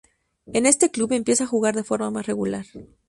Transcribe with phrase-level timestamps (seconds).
[0.51, 2.65] En este club empieza a jugar de forma más regular.